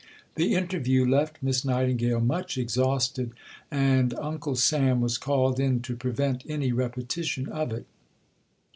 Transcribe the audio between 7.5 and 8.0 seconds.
it.